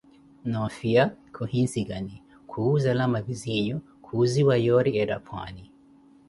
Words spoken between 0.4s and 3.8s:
noofiya khuhinsikani, khuwuuzela mavizinho,